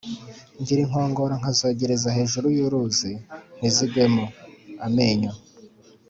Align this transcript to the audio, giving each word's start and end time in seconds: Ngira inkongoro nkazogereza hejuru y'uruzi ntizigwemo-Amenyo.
Ngira 0.59 0.79
inkongoro 0.85 1.33
nkazogereza 1.39 2.09
hejuru 2.17 2.47
y'uruzi 2.57 3.11
ntizigwemo-Amenyo. 3.57 5.31